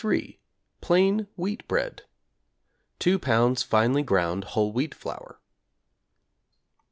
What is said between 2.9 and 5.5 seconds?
2 lbs. finely ground whole wheat flour.